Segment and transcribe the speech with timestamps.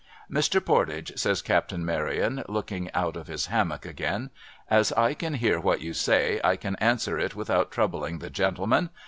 [0.31, 0.59] Mr.
[0.65, 4.31] Pordage,' says Captain Maryon, looking out of his hammock again,'
[4.67, 8.89] as I can hear what you say, I can answer it without troubling the gentleman.